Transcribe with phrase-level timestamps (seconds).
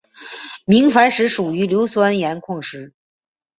[0.65, 2.61] 明矾石属于硫酸盐矿物。